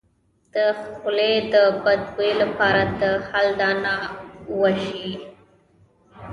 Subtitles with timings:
[0.53, 3.95] د خولې د بد بوی لپاره د هل دانه
[4.59, 5.13] وژويئ